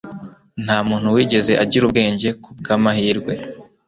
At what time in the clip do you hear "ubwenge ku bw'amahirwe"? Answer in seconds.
1.85-3.33